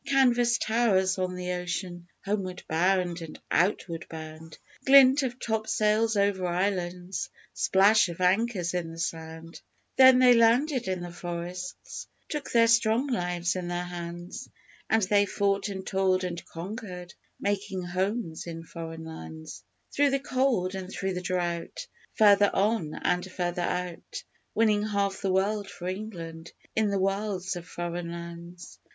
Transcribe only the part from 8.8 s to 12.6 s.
the sound; Then they landed in the forests, took